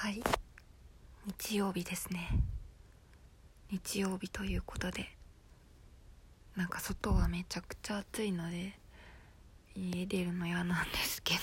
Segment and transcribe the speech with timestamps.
[0.00, 0.22] はい。
[1.26, 2.28] 日曜日ですね。
[3.68, 5.08] 日曜日ということで
[6.54, 8.78] なんか外はめちゃくちゃ暑いので
[9.74, 11.40] 家出るの嫌なんですけど。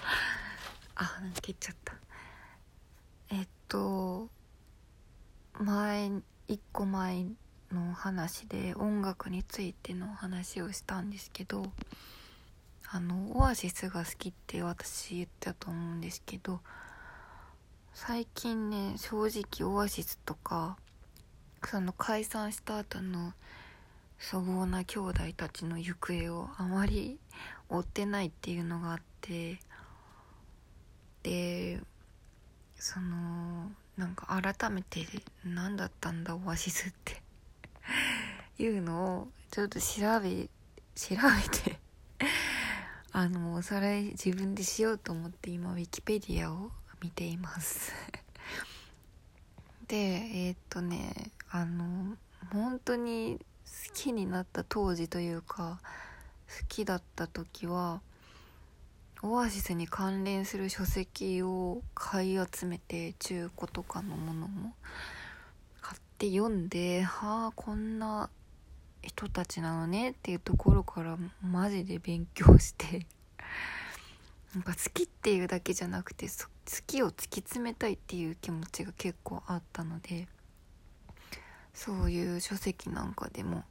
[0.96, 1.92] あなんか切っちゃった。
[3.28, 4.30] えっと
[5.60, 6.10] 前
[6.46, 7.26] 一個前
[7.70, 11.70] の話で音楽についての話をしたんですけど
[12.88, 16.62] あのオアシスが好きって私言ったと思うんですけど
[18.06, 20.78] 最近ね正直オアシスとか
[21.64, 23.32] その解散した後の
[24.30, 27.18] 粗暴な兄弟たちの行方をあまり
[27.68, 29.58] 追ってないっていうのがあって
[31.24, 31.80] で
[32.76, 35.00] そのなんか改めて
[35.44, 37.20] 何だったんだオアシスって。
[38.60, 40.48] いうのをちょっと調べ
[40.94, 41.78] 調べて
[43.12, 46.70] あのおさらい自分でしようと思って今ウィキペディアを
[47.02, 47.92] 見ています。
[49.88, 52.16] でえー、っとねあの
[52.52, 53.38] 本当に
[53.88, 55.80] 好きになった当時というか
[56.60, 58.00] 好きだった時は
[59.22, 64.74] オアシスに関連する書籍を買い集めて中古とかのものも
[65.80, 68.30] 買って読んではあこんな
[69.02, 73.06] 人たちなのねっていうところからマジで勉強して
[74.58, 76.32] なんか好きっていうだけじゃなくて好
[76.84, 80.26] きを突き詰めたいっていう気持ちが結構あったので
[81.72, 83.62] そういう書籍なんかでも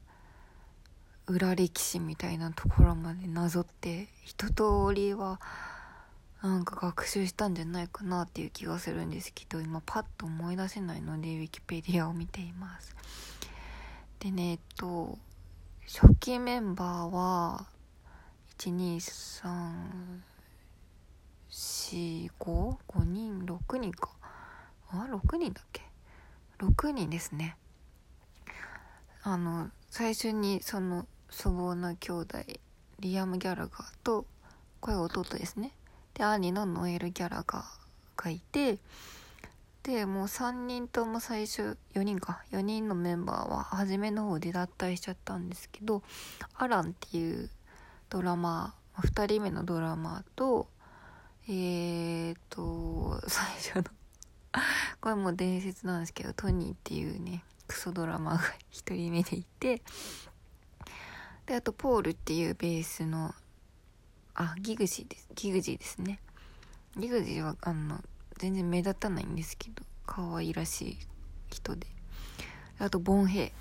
[1.25, 5.41] 裏歴史みたいなところまでなぞって一通りは
[6.41, 12.95] なんか学習したんじゃないかなっていう気がするんですけど今パッと思い出せないのでウィキペディアを見ています。
[14.19, 15.17] でねえっと
[15.85, 17.65] 初期メンバーは
[18.57, 18.95] 1 2
[19.41, 20.36] 3
[21.87, 24.09] 12345人6人か。
[24.89, 25.81] あ6人だっけ
[26.59, 27.55] ？6人ですね。
[29.23, 32.39] あの最初にその粗暴な兄弟
[32.99, 34.25] リアム・ギャラガーと
[34.79, 35.71] これ弟ですね。
[36.13, 38.79] で兄のノエル・ギャラガーがいて
[39.83, 42.43] でもう3人とも最初4人か。
[42.51, 46.03] 4人のメンバーは初めの方で脱退しちゃったんですけど
[46.55, 47.49] アランっていう
[48.09, 50.67] ドラマ2人目のドラマと
[51.49, 53.83] えーと最初の。
[54.99, 58.39] これも伝説なんですけどトニーっていうねクソドラマが
[58.71, 59.81] 1人目でいて。
[61.45, 63.33] であとポールっていうベースの
[64.35, 65.29] あギグジーです。
[65.35, 66.19] ギグジーですね。
[66.97, 68.03] ギグジーはあの
[68.37, 70.97] 全然目立たないんですけど可愛らしい
[71.49, 71.87] 人で。
[72.79, 73.51] あとボンヘイ。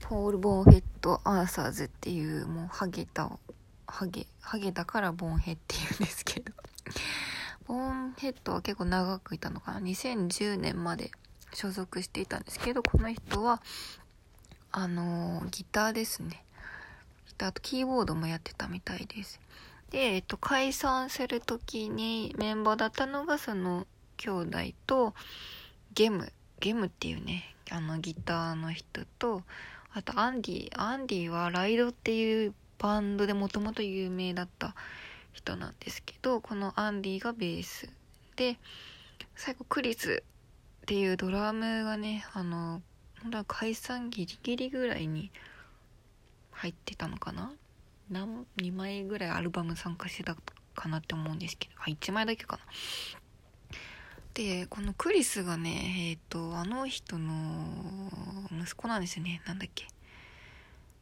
[0.00, 3.38] ポール・ボンヘッド・アーサーズっていうもうハゲた
[3.86, 6.52] ハゲハゲだからボンヘっていうんですけど。
[7.68, 11.10] ボンヘッドは結構長くいたのかな？2010年まで
[11.52, 13.62] 所属していたんですけどこの人は
[14.72, 16.44] あのギターですね
[17.46, 19.40] あとキーボードもやってたみたいです。
[19.90, 23.86] で、えっと、解散する時にメンバーだったのがその
[24.16, 25.14] 兄弟と
[25.94, 29.42] ゲム、ゲムっていうね、あのギターの人と、
[29.92, 34.74] あとアンディ、アンディはライドっていうバンドでもともと有名だった
[35.38, 37.88] 人なんですけど、このアンディがベース
[38.36, 38.58] で、
[39.34, 40.22] 最後クリス
[40.82, 42.82] っていうドラムがね、あの、
[43.22, 45.30] 本当は解散ギリギリぐらいに
[46.52, 47.52] 入ってたのかな？
[48.10, 50.36] 何2枚ぐらいアルバム参加してた
[50.74, 52.62] かなって思うんですけどあ1枚だけかな。
[54.34, 58.10] でこのクリスがねえっ、ー、とあの人の
[58.52, 59.42] 息子なんですよね。
[59.46, 59.86] なんだっけ？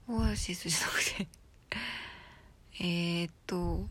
[0.09, 1.29] オアシスじゃなくて。
[2.81, 3.87] えっと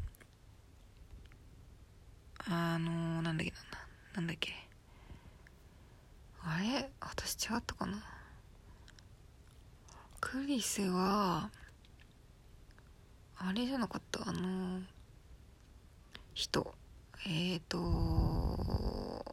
[2.47, 3.53] あのなんだっけ
[4.15, 4.53] なんだっけ？
[6.41, 6.89] あれ？
[7.01, 8.01] 私違ったかな？
[10.21, 11.49] クリスは
[13.37, 14.27] あれじゃなかった？
[14.29, 14.81] あの
[16.33, 16.73] 人。
[17.27, 19.25] えっ、ー、と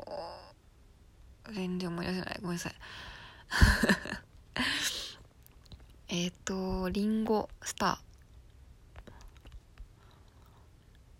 [1.52, 2.38] 全然思い出せない。
[2.40, 2.74] ごめんなさい。
[6.08, 7.98] えっとリンゴスター。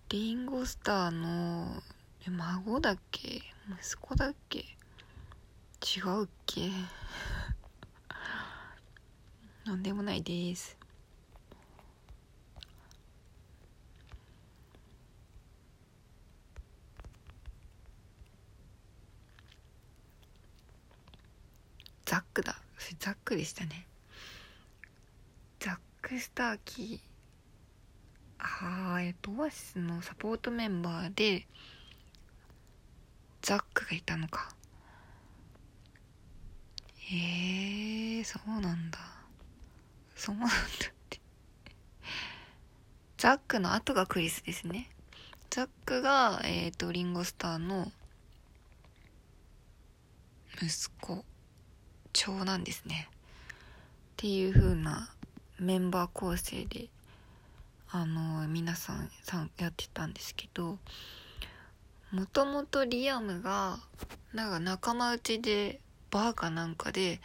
[0.09, 1.83] リンゴスターの
[2.29, 3.43] 孫だっけ？
[3.69, 4.59] 息子だっけ？
[4.59, 6.71] 違うっけ？
[9.65, 10.77] なんでもないです。
[22.05, 22.57] ザックだ。
[22.79, 23.87] それザックでしたね。
[25.61, 27.01] ザック・スターキー。
[28.39, 31.47] あーえっとオアシスのサポートメンバーで
[33.43, 34.55] ザックがいたのか。
[37.11, 38.99] えー、そうなんだ。
[40.15, 40.59] そうなんだっ
[41.11, 41.21] て。
[43.19, 44.89] ザックの後がクリスですね。
[45.51, 47.91] ザックがえっ、ー、とリンゴスターの
[50.63, 51.25] 息子
[52.13, 53.09] 長男ですね。
[53.11, 53.15] っ
[54.17, 55.11] ていう風な
[55.59, 56.89] メンバー構成で
[57.91, 60.79] あの皆さんさんやってたんですけど
[62.13, 63.79] もともとリアムが
[64.35, 65.81] なんか仲間内で
[66.11, 67.23] バーかなんかで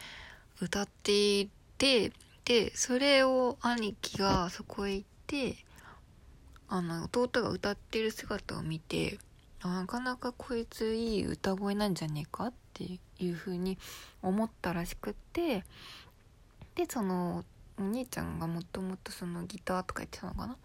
[0.62, 2.10] 歌っていて
[2.46, 5.56] でそれを兄貴がそこへ行って
[6.68, 9.18] あの弟が歌ってる姿を見て
[9.62, 13.76] なかなかこいついい歌声なんじゃねえかっていう風に
[14.22, 15.64] 思ったらしくって
[16.74, 17.44] でその
[17.78, 20.56] お兄ちゃんがもともとそのギターとかやってたのかな？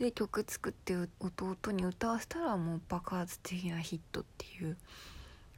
[0.00, 4.78] で曲作って弟に歌わせたらもう爆発的なヒットっていう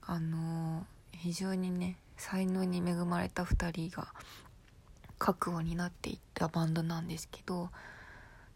[0.05, 4.09] あのー、非常にね才能に恵まれた2人が
[5.21, 7.71] 覚悟になっていったバンドなんですけど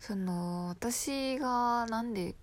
[0.00, 2.34] その私がなんで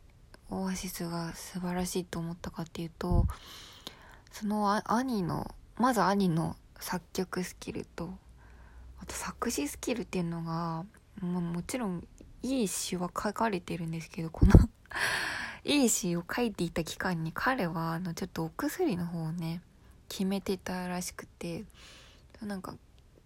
[0.50, 3.26] オアシスが素晴らしいと思ったかっていうと
[4.32, 8.10] その兄のまず兄の作曲スキルと
[9.02, 10.86] あと作詞スキルっていうのが
[11.22, 12.08] ももちろん
[12.44, 14.52] いい詩は書かれてるんですけどこの
[15.64, 19.62] いい詩を書いていた期間に彼はあのちょっとお薬の方をね
[20.10, 21.64] 決めてたらしくて
[22.42, 22.76] なんか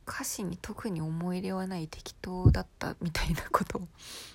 [0.07, 3.87] 歌詞に特に思い入れはない適当だったみたいなことを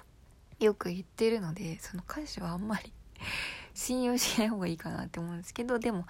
[0.59, 2.93] よく言ってるのでその歌詞はあんまり
[3.75, 6.07] 信用しない方がいいかなって思うんですけどでも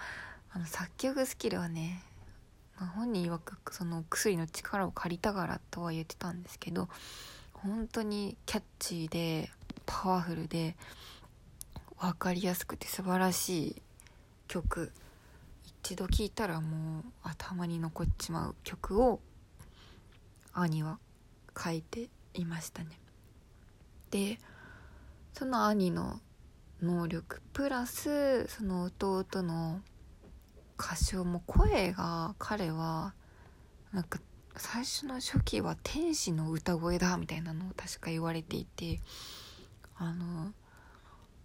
[0.51, 2.03] あの作曲スキルはね、
[2.81, 6.89] ま、本人曰くその薬の力を借りたからとは言ってたんですけど
[7.63, 9.49] 本当にキャッチーで
[9.87, 10.77] パワフルで
[12.01, 13.83] 分かりやすくて素晴らしい
[14.49, 14.93] 曲。
[15.85, 19.21] 一度聴いたらもう頭に残っちまう曲を
[20.53, 20.99] 兄は
[21.57, 22.99] 書いていましたね。
[24.11, 24.39] で
[25.33, 26.21] その兄の
[26.83, 29.81] 能力プラスその弟の
[30.79, 33.15] 歌唱も声が彼は
[33.93, 34.21] なんか
[34.57, 39.01] 最初の初期は天使の歌声だみたいなのを確か言われていて
[39.97, 40.53] あの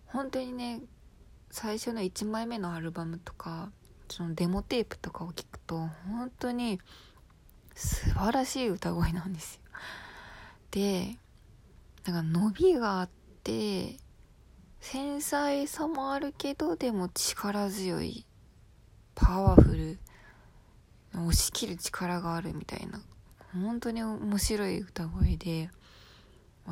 [0.05, 0.81] 本当にね
[1.51, 3.71] 最初の1枚目のアルバムとか
[4.09, 6.79] そのデモテープとかを聞くと本当に
[7.75, 9.61] 素晴らしい歌声なんですよ。
[10.71, 11.17] で
[12.05, 13.09] なんか伸びがあっ
[13.43, 13.97] て
[14.79, 18.25] 繊細さもあるけどでも力強い
[19.15, 19.99] パワフル
[21.17, 23.01] 押し切る力があるみたいな。
[23.53, 25.69] 本当に面白い歌声で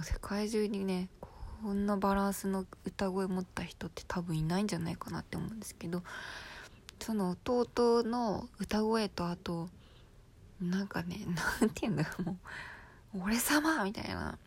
[0.04, 1.10] 世界中にね
[1.64, 6.04] こんなバランスの歌声持った人って多分いないんじゃないかなって思うんですけど
[7.00, 9.70] その弟の歌声とあと
[10.62, 11.22] なんかね
[11.60, 12.38] 何て言うんだろうも
[13.16, 14.38] う俺様みたいな。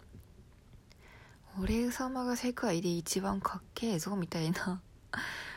[1.60, 4.80] 俺様が世界で一番かっけえぞみたいな。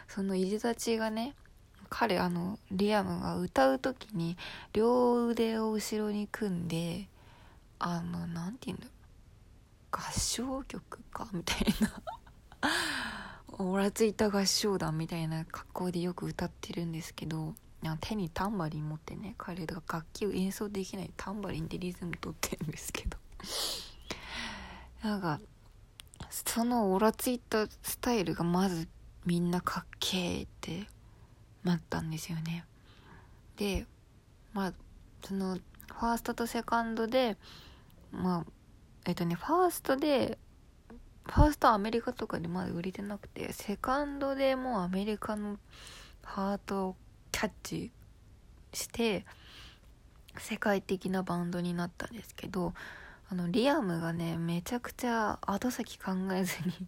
[0.07, 1.35] そのいでたちがね
[1.91, 4.37] 彼あのリアムが歌う時に
[4.71, 7.09] 両腕を後ろに組んで
[7.79, 8.87] あの何て言うんだ
[9.91, 12.01] 合唱曲かみたいな。
[13.59, 17.53] オラついた合唱団みたいな格好でよく歌ってるんですけど
[17.99, 23.17] 手にタンバリン持ってね彼が楽器を演奏できないタンバリンでリズム取ってるんですけど。
[25.03, 25.39] なんか
[26.29, 28.87] そのオラついたスタイルがまず
[29.25, 30.87] みんなかっけえって
[31.63, 32.65] なったんですよね。
[33.57, 33.85] で
[34.53, 34.73] まあ
[35.23, 37.37] そのファーストとセカンドで
[38.11, 38.51] まあ
[39.05, 40.37] えっとねファーストで
[41.25, 45.57] ファーストはアメリカとかでまだ売れてなくてセカンドでもうアメリカの
[46.23, 46.95] ハートを
[47.31, 47.91] キャッチ
[48.73, 49.25] して
[50.37, 52.73] 世界的なバンドになったんですけど
[53.29, 56.87] あのリアムがねめちゃくちゃ後先考えずに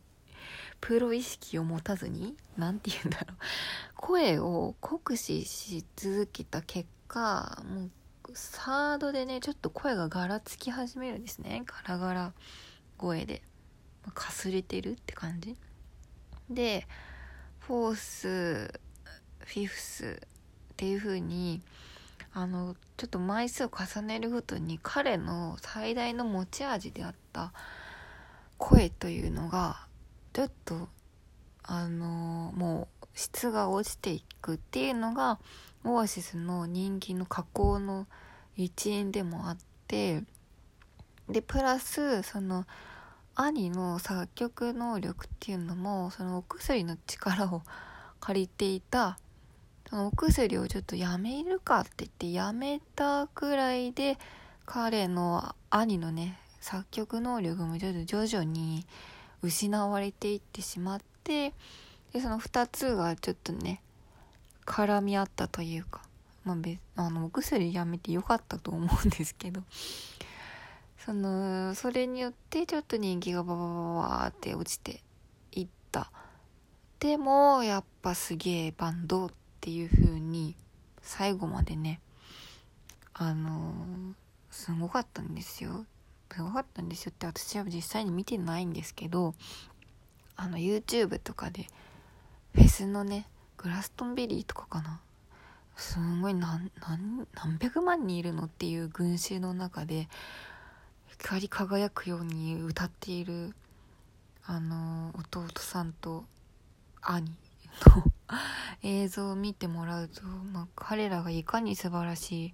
[0.82, 3.38] プロ意識を持たずに何て言うんだろう。
[3.96, 7.92] 声を酷使し続けた結果もう
[8.34, 11.64] サードでねちょっと声がガラつき始めるんですね。
[11.66, 12.34] ガラガラ
[12.98, 13.42] 声で。
[14.12, 15.56] かすれてるって感じ。
[16.50, 16.86] で
[17.60, 18.80] フォース
[19.40, 20.22] フィフス
[20.74, 21.62] っていう風に
[22.34, 27.54] あのちょっと枚数を重ねるごとに彼の最大の持ち味であった
[28.58, 29.88] 声というのが
[30.34, 30.90] ちょっと
[31.62, 35.40] あのもう質が落ちていくっていうのが
[35.86, 38.08] オアシスの人気の加工の
[38.58, 40.24] 一因でもあって
[41.30, 42.66] でプラスその
[43.36, 47.62] 兄の作曲能力っていうのもそのお薬の力を
[48.20, 49.18] 借りていた
[49.90, 54.18] そのお薬をちょっとやめるかって言ってやめたくらいで
[54.66, 58.86] 彼の兄のね作曲能力もちょっと徐々に
[59.44, 61.54] 失われていってしまって
[62.14, 63.82] でその2つがちょっとね
[64.66, 66.02] 絡み合ったというか、
[66.46, 69.62] まあ、別あのお薬やめてよかったと思うんですけど
[70.98, 75.02] そのそれによってちょっと人気がバババババって落ちて
[75.52, 76.10] いった。
[77.02, 80.56] でもやっぱすげえバンドっていう風に
[81.02, 82.00] 最後までね
[83.14, 83.74] あの
[84.50, 85.86] すごかったんですよ。
[86.34, 89.36] すごかったんですよって私は実際に見てないんですけど
[90.36, 91.68] あの YouTube とかで
[92.56, 95.00] フェスのねグラストンベリーとかかな？
[95.76, 100.08] すごい何何何百万人いるのっていう群衆の中で
[101.08, 103.56] 光り輝くように歌っている
[104.46, 106.26] あの弟さんと
[107.02, 108.04] 兄の
[108.84, 112.54] 映像を見てもらうと、まあ、彼らがいかに素晴らしい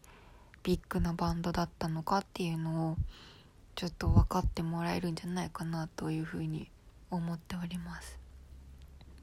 [0.64, 2.98] ビッグなバンドだったのかっていうのを
[3.80, 6.70] ちょっと分かってもらえるんじゃないかなというふうに
[7.10, 8.20] 思っております。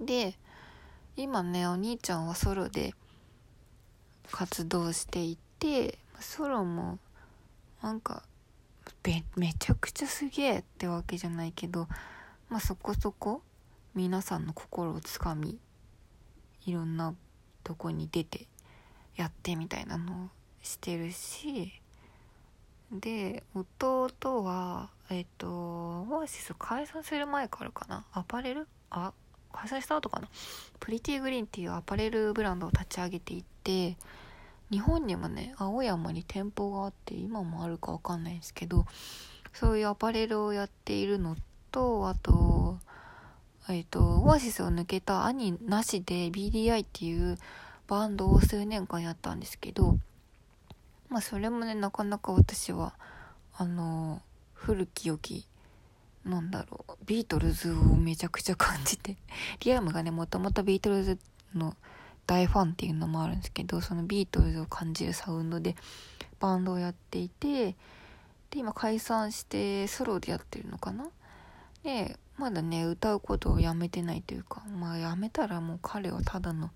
[0.01, 0.35] で
[1.15, 2.95] 今ねお兄ちゃんはソロで
[4.31, 6.99] 活動していてソロも
[7.83, 8.23] なんか
[9.05, 11.87] めちゃくちゃすげえってわけじゃないけど
[12.49, 13.43] まあそこそこ
[13.95, 15.59] 皆さんの心をつかみ
[16.65, 17.15] いろんな
[17.63, 18.47] とこに出て
[19.17, 20.29] やってみたいなのを
[20.63, 21.75] してるし
[22.93, 28.05] で弟はえっとオアシス解散する前からかな？
[28.13, 28.69] アパレル？
[28.91, 29.13] あ
[29.53, 30.29] 開催した後かな？
[30.79, 33.97] プリティグリーンっていうアパレルブランドを立ち上げていて
[34.71, 38.87] 日本にもね青山に店舗があって今もあるか分かんないんですけど
[39.53, 41.37] そういうアパレルをやっているの
[41.73, 42.79] とあと
[43.69, 47.37] えっ、とオアシスを抜けた兄なしで BDI っていう
[47.89, 49.97] バンドを数年間やったんですけど
[51.09, 52.95] まあそれもねなかなか私は
[53.57, 54.23] あの
[54.53, 55.47] 古き良き
[56.25, 59.17] なんだろうビートルズをめちゃくちゃ感じて
[59.61, 61.19] リアムがねもともとビートルズ
[61.55, 61.77] の
[62.27, 65.77] 大ファンっていうのもあるんですけどそのビートルズを感じるサウンドで
[66.41, 67.77] バンドをやっていて
[68.51, 71.09] で今解散してソロでやってるのかな？
[71.85, 76.71] でまだね歌うことをやめてないというかまあやめたらもう彼はただの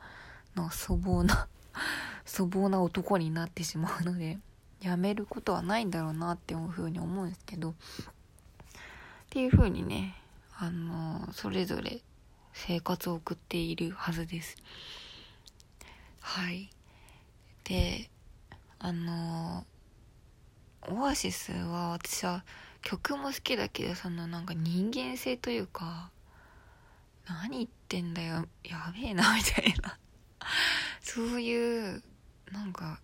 [0.55, 1.49] の粗暴な
[2.31, 4.39] 粗暴な男になってしまうので
[4.81, 7.75] やめることはないんだろうなっていうふうに思うんですけどっ
[9.31, 10.17] ていう風にね、
[10.59, 12.01] あの、それぞれ
[12.53, 14.57] 生活を送っているはずです。
[16.19, 16.69] はい。
[17.63, 18.11] で、
[18.81, 19.65] あの、
[20.89, 22.45] オアシスは私は
[22.83, 26.11] 曲も好きだけど、そのなんか人間性というか、
[27.29, 29.97] 何言ってんだよ、やべえな、みたいな
[31.01, 32.03] そういう、
[32.53, 33.01] なんか、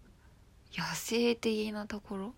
[0.77, 2.35] 野生的なところ？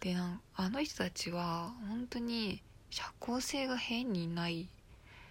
[0.00, 4.68] でなんあの人たちは本当に社交性が変にない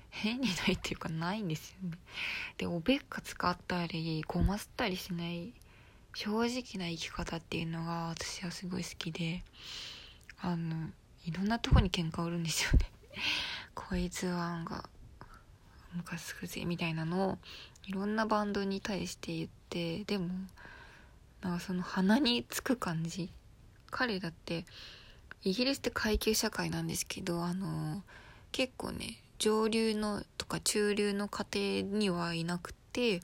[0.09, 1.97] 変にないっていうかないんですよね。
[2.57, 5.53] でおべっか使ったりごますったりしない
[6.13, 9.43] 正直な生き方っていうのが私はすごい好きで
[10.41, 10.89] あの
[11.25, 12.91] いろんなとこに喧嘩売るんですよね。
[13.73, 14.89] こいつはなんか
[15.93, 17.37] ムカつくぜみたいなのを
[17.85, 20.29] いろんなバンドに対して言ってでも
[21.41, 23.29] なんかその鼻につく感じ。
[23.89, 24.65] 彼だって
[25.43, 28.03] イギリスって階級社会なんですけどあの
[28.51, 33.21] 結構ね上流のとか中流の家庭にはいなくて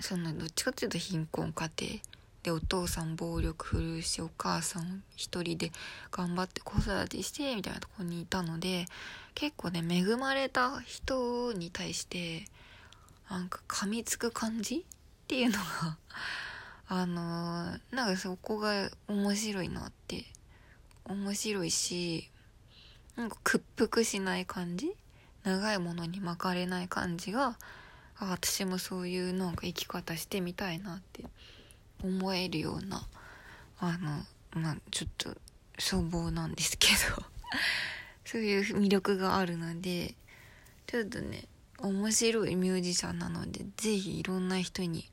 [0.00, 2.00] そんなどっちかっていうと貧困家庭。
[2.42, 5.70] でお父さん暴力振るうしお母さん一人で
[6.10, 8.86] 頑張って子育てしてみたいなとこにいたので
[9.36, 12.46] 結構ね恵まれた人に対して
[13.30, 15.96] なんか噛みつく感じっていうのが
[16.94, 20.26] あのー、なんかそこが面白いなって
[21.06, 22.28] 面白いし
[23.16, 24.92] なんか屈服しない感じ？
[25.42, 27.56] 長いものに巻かれない感じが
[28.18, 31.24] あ私もそういうなんか生き方してみたいなって
[32.04, 33.08] 思えるような
[33.78, 35.30] あのまあちょっと
[35.80, 37.24] 粗暴なんですけど
[38.26, 40.14] そういう魅力があるので
[40.86, 45.10] ちょっとね面白いミュージシャンなので是非いろんな人に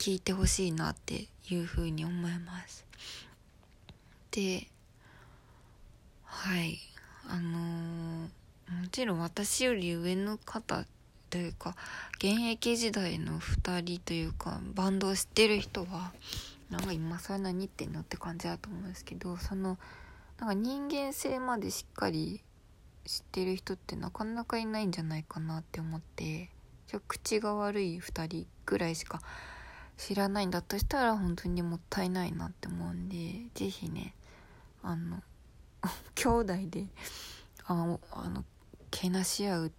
[0.00, 2.86] 聞いてほしいなっていうふうに思います。
[4.30, 4.66] で
[6.24, 6.78] はい
[7.28, 10.86] あのー、もちろん私より上の方
[11.28, 11.76] というか
[12.14, 16.12] 現役時代の2人というかバンドを知ってる人は
[16.70, 19.78] なんか今更何言ってんのって感じだと思うんですけどその
[20.38, 22.40] なんか人間性までしっかり
[23.04, 26.48] 知ってる人ってなかなかいないんじゃないかなって思って
[27.06, 29.20] 口が悪い2人ぐらいしか
[30.00, 34.14] 知らないんだとしたら本当にもったいないなって思うんで是非ね
[34.82, 35.22] あの
[36.16, 36.86] 兄弟で
[37.66, 38.44] ああの
[38.90, 39.72] けなし合う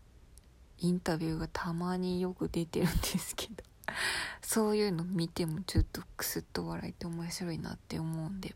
[0.78, 3.64] インタビューがたまによく出てるんですけど
[4.44, 8.56] そういうの見てもちょっとクスッと笑えて面白いなって思うんで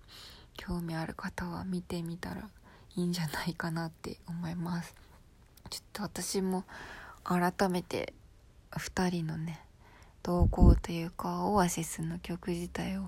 [0.58, 2.48] 興味ある方は見てみたら
[2.96, 4.96] いいんじゃないかなって思います。
[5.72, 6.64] ちょっと私も
[7.24, 8.14] 改めて
[8.72, 9.65] 2人のね
[10.26, 13.04] 動向というかオアシスの曲自体を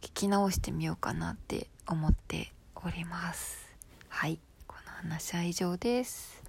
[0.00, 3.74] 聞き直してみようかなって思っております。
[4.08, 4.38] はい。
[4.68, 6.43] この話は以上です。